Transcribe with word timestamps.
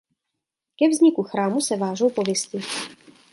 Ke 0.79 0.89
vzniku 0.89 1.23
chrámu 1.23 1.61
se 1.61 1.77
vážou 1.77 2.09
pověsti. 2.09 2.59